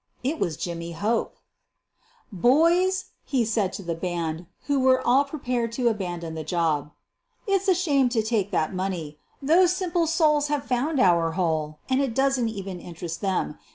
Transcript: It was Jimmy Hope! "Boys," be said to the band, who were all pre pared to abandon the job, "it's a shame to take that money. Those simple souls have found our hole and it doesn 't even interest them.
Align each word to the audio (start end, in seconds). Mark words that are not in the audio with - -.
It 0.23 0.39
was 0.39 0.57
Jimmy 0.57 0.93
Hope! 0.93 1.35
"Boys," 2.31 3.11
be 3.31 3.45
said 3.45 3.71
to 3.73 3.83
the 3.83 3.93
band, 3.93 4.47
who 4.63 4.79
were 4.79 4.99
all 5.05 5.25
pre 5.25 5.37
pared 5.37 5.71
to 5.73 5.89
abandon 5.89 6.33
the 6.33 6.43
job, 6.43 6.89
"it's 7.45 7.67
a 7.67 7.75
shame 7.75 8.09
to 8.09 8.23
take 8.23 8.49
that 8.49 8.73
money. 8.73 9.19
Those 9.43 9.73
simple 9.75 10.07
souls 10.07 10.47
have 10.47 10.63
found 10.65 10.99
our 10.99 11.33
hole 11.33 11.77
and 11.87 12.01
it 12.01 12.15
doesn 12.15 12.47
't 12.47 12.49
even 12.49 12.79
interest 12.79 13.21
them. 13.21 13.59